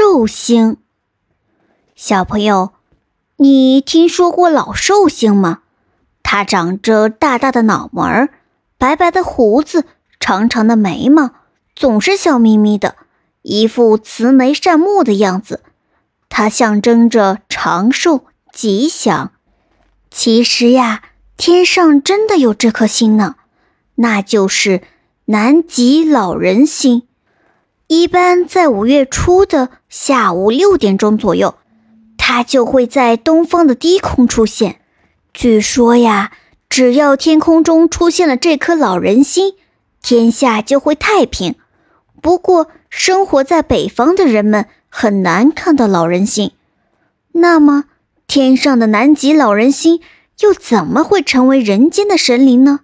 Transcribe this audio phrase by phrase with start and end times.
[0.00, 0.76] 寿星。
[1.96, 2.70] 小朋友，
[3.38, 5.62] 你听说过老寿星吗？
[6.22, 8.28] 他长着大大的脑门儿，
[8.78, 9.86] 白白的胡子，
[10.20, 11.32] 长长的眉毛，
[11.74, 12.94] 总是笑眯眯的，
[13.42, 15.64] 一副慈眉善目的样子。
[16.28, 19.32] 它象征着长寿吉祥。
[20.12, 21.02] 其实呀，
[21.36, 23.34] 天上真的有这颗星呢，
[23.96, 24.82] 那就是
[25.24, 27.02] 南极老人星。
[27.88, 31.54] 一般在五月初的下午六点钟左右，
[32.16, 34.80] 它就会在东方的低空出现。
[35.32, 36.32] 据说呀，
[36.68, 39.54] 只要天空中出现了这颗老人星，
[40.02, 41.54] 天下就会太平。
[42.20, 46.50] 不过，生活在北方的人们很难看到老人星。
[47.32, 47.84] 那么，
[48.26, 50.00] 天上的南极老人星
[50.40, 52.80] 又怎么会成为人间的神灵呢？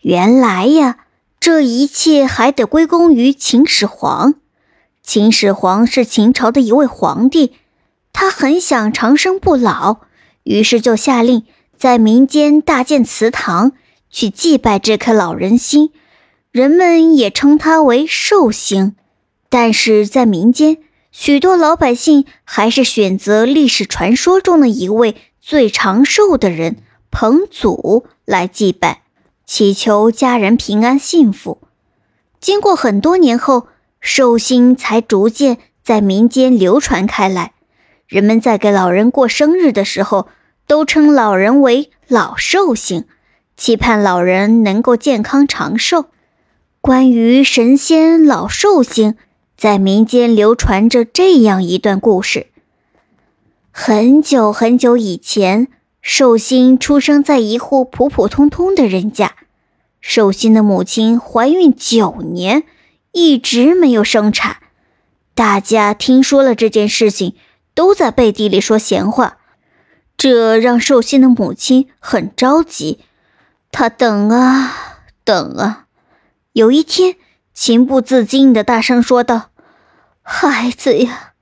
[0.00, 0.98] 原来呀，
[1.38, 4.34] 这一切还得归功于秦始皇。
[5.02, 7.54] 秦始皇是秦朝的一位皇帝，
[8.12, 9.98] 他很想长生不老，
[10.44, 11.44] 于是就下令。
[11.76, 13.72] 在民间大建祠堂，
[14.08, 15.90] 去祭拜这颗老人星，
[16.52, 18.94] 人们也称他为寿星。
[19.48, 20.78] 但是在民间，
[21.10, 26.76] 许多老百姓还是选择历史传说中的一位最长寿的人
[27.10, 29.02] 彭祖来祭拜，
[29.44, 31.58] 祈求家人平安幸福。
[32.40, 33.66] 经过很多年后，
[34.02, 37.52] 寿星才逐渐在民间流传开来。
[38.06, 40.28] 人们在给老人过生日的时候。
[40.64, 43.04] 都称老人为老寿星，
[43.56, 46.06] 期盼老人能够健康长寿。
[46.80, 49.16] 关于神仙老寿星，
[49.56, 52.46] 在民间流传着这样一段故事：
[53.70, 55.68] 很久很久以前，
[56.00, 59.34] 寿星出生在一户普普通通的人家。
[60.00, 62.62] 寿星的母亲怀孕九年，
[63.12, 64.56] 一直没有生产。
[65.34, 67.36] 大家听说了这件事情，
[67.74, 69.38] 都在背地里说闲话。
[70.16, 73.00] 这让寿星的母亲很着急，
[73.70, 75.86] 她等啊等啊，
[76.52, 77.16] 有一天，
[77.54, 79.50] 情不自禁的大声说道
[80.22, 81.32] ：“孩子呀，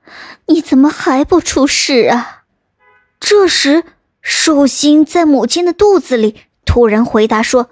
[0.47, 2.45] 你怎么还不出世啊？”
[3.21, 3.85] 这时，
[4.23, 7.69] 寿星在母亲的肚子里突然回答说：“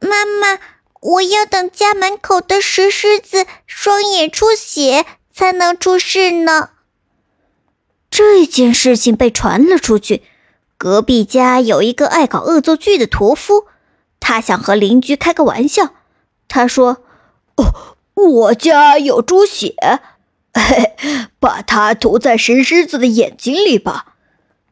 [0.00, 0.58] 妈妈，
[1.04, 6.70] 我要等家门口的石狮子双眼出血才能出事呢。”
[8.10, 10.22] 这件事情被传了出去，
[10.78, 13.66] 隔壁家有一个爱搞恶作剧的屠夫，
[14.18, 15.94] 他想和邻居开个玩笑。
[16.48, 17.04] 他说
[17.56, 19.74] ：“哦，我家有猪血，
[20.54, 20.94] 嘿，
[21.40, 24.14] 把它涂在石狮子的眼睛里吧。”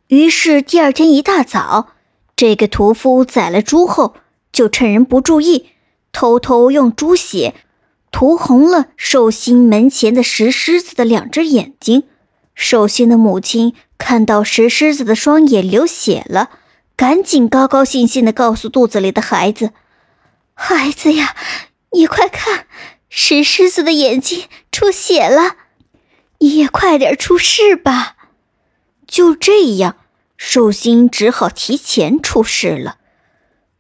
[0.08, 1.88] 于是第二天一大早，
[2.36, 4.14] 这个屠夫宰了猪后，
[4.52, 5.70] 就趁人不注意，
[6.12, 7.54] 偷偷用猪血
[8.10, 12.04] 涂红了寿星门前的石狮子的两只眼睛。
[12.54, 16.50] 寿星的母亲看到石狮子的双眼流血了，
[16.96, 19.72] 赶紧高高兴兴地告诉肚子里的孩子
[20.52, 21.34] ：“孩子呀，
[21.92, 22.66] 你快看，
[23.08, 25.56] 石狮子的眼睛出血了，
[26.38, 28.16] 你也快点出世吧。”
[29.08, 29.96] 就这样，
[30.36, 32.98] 寿星只好提前出世了。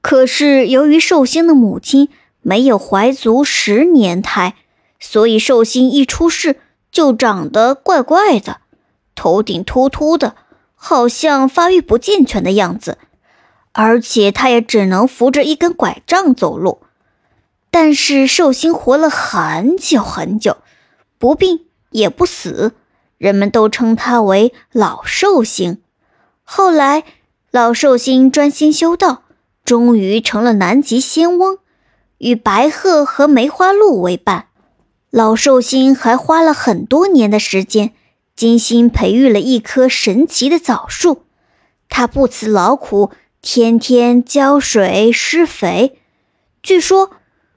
[0.00, 2.08] 可是由于寿星的母亲
[2.42, 4.54] 没有怀足十年胎，
[5.00, 6.60] 所以寿星一出世
[6.90, 8.58] 就长得怪怪的。
[9.14, 10.34] 头顶秃秃的，
[10.74, 12.98] 好像发育不健全的样子，
[13.72, 16.82] 而且他也只能扶着一根拐杖走路。
[17.70, 20.58] 但是寿星活了很久很久，
[21.18, 22.72] 不病也不死，
[23.16, 25.80] 人们都称他为老寿星。
[26.42, 27.04] 后来，
[27.50, 29.22] 老寿星专心修道，
[29.64, 31.58] 终于成了南极仙翁，
[32.22, 34.46] 与白鹤和梅花鹿为伴。
[35.10, 37.92] 老寿星还花了很多年的时间。
[38.34, 41.24] 精心培育了一棵神奇的枣树，
[41.90, 43.10] 他不辞劳苦，
[43.42, 45.98] 天天浇水施肥。
[46.62, 47.10] 据说，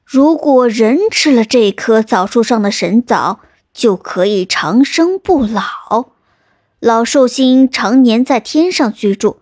[0.03, 3.40] 如果人吃了这棵枣树上的神枣，
[3.74, 6.09] 就可以长生不老。
[6.79, 9.38] 老寿星常年在天上居住，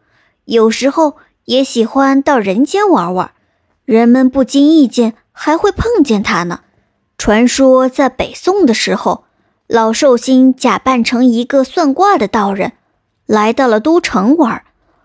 [0.46, 3.31] 有时候也喜欢到人间玩玩，
[3.85, 6.62] 人们不经意间还会碰见他呢。
[7.18, 9.25] 传说在北宋的时候。
[9.65, 12.74] 老寿星假扮成一个算卦的道人，
[13.25, 14.63] 来到了都城玩。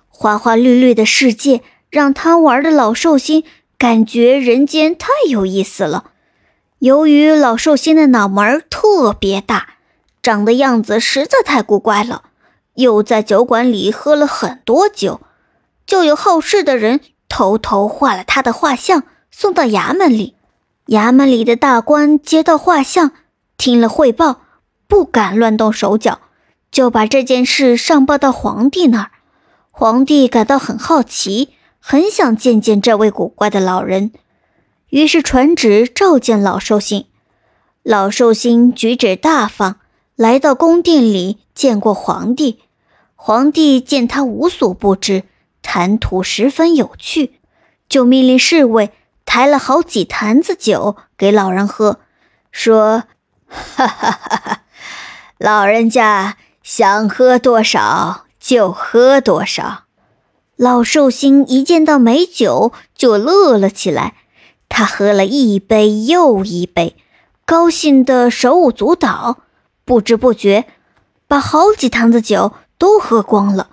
[0.09, 3.45] 花花绿绿的世界让贪玩的老寿星
[3.79, 6.11] 感觉人间太有意思了。
[6.81, 9.77] 由于老寿星的脑门特别大，
[10.21, 12.25] 长的样子实在太古怪了，
[12.75, 15.21] 又在酒馆里喝了很多酒，
[15.87, 20.35] 就有好事的人偷偷画了他的画像送到衙门里。
[20.87, 23.13] 衙门里的大官接到画像，
[23.57, 24.41] 听了汇报。
[24.87, 26.21] 不敢乱动手脚，
[26.71, 29.11] 就把这件事上报到皇帝那儿。
[29.71, 34.13] 皇帝感到很好奇，很想见见这位古怪的老人，
[34.89, 37.05] 于是传旨召见老寿星。
[37.83, 39.77] 老寿星举止大方，
[40.17, 42.61] 来到宫殿里见过皇帝。
[43.15, 45.25] 皇帝见他无所不知，
[45.71, 47.41] 谈吐十分有趣，
[47.91, 48.91] 就命令侍卫
[49.27, 52.01] 抬了好几坛子酒给老人喝，
[52.51, 53.05] 说
[53.47, 54.63] ：“哈哈哈哈，
[55.37, 59.85] 老人家想喝多少就喝多少。”
[60.57, 64.15] 老寿星一见到美酒就乐了起来，
[64.71, 66.97] 他喝了一杯又一杯，
[67.45, 69.41] 高兴得手舞足蹈，
[69.85, 70.65] 不知不觉
[71.27, 73.69] 把好几坛子酒都喝光了，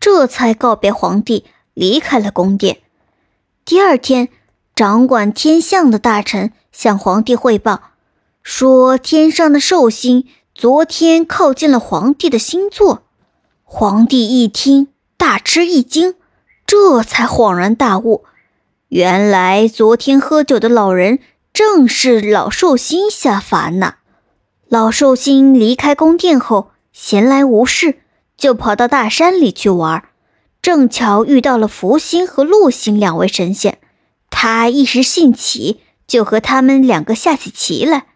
[0.00, 1.44] 这才告别皇帝，
[1.74, 2.78] 离开了宫殿。
[3.66, 4.30] 第二天，
[4.74, 7.82] 掌管天象的大臣向皇帝汇报，
[8.42, 13.02] 说天上的寿星昨天靠近了皇帝的星座。
[13.62, 14.88] 皇帝一听，
[15.18, 16.14] 大吃一惊。
[16.66, 18.24] 这才恍然大悟，
[18.88, 21.18] 原来昨天喝酒的老人
[21.52, 23.96] 正是老寿星下凡呐。
[24.68, 27.99] 老寿星离开宫殿后，闲来无事，
[28.40, 30.02] 就跑到大山里去玩，
[30.62, 33.78] 正巧遇到了福星和禄星两位神仙。
[34.30, 38.06] 他一时兴起，就和他们两个下起棋来。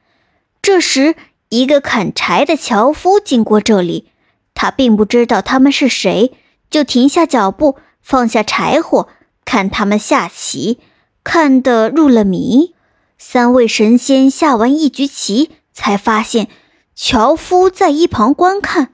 [0.62, 1.15] 这时，
[1.50, 4.09] 一个砍柴的樵夫经过这里，
[4.55, 6.32] 他并不知道他们是谁，
[6.70, 7.77] 就停下脚步。
[8.00, 9.09] 放下柴火，
[9.44, 10.79] 看他们下棋，
[11.23, 12.75] 看得入了迷。
[13.19, 16.49] 三位神仙下完一局棋，才发现
[16.94, 18.94] 樵夫在一旁观看。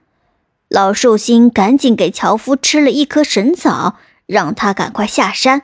[0.70, 5.62] 老寿星赶紧给樵夫吃了一颗神枣，让他赶快下山。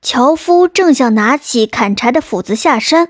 [0.00, 3.08] 樵夫正想拿起砍柴的斧子下山，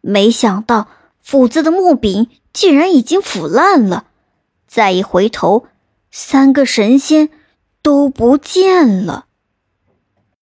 [0.00, 0.86] 没想到
[1.20, 4.04] 斧子的木柄竟然已经腐烂了。
[4.68, 5.66] 再一回头，
[6.12, 7.30] 三个神仙。
[7.84, 9.26] 都不见了。